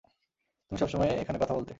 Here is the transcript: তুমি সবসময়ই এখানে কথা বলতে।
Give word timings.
তুমি 0.71 0.77
সবসময়ই 0.79 1.19
এখানে 1.19 1.37
কথা 1.39 1.53
বলতে। 1.53 1.69